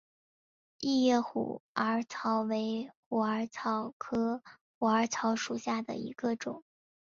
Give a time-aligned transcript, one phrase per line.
[0.79, 4.41] 异叶虎耳草为虎耳草科
[4.79, 6.63] 虎耳草属下的一个种。